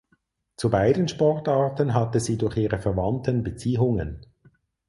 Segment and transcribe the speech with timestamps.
[0.57, 4.25] Zu beiden Sportarten hatte sie durch ihre Verwandten Beziehungen.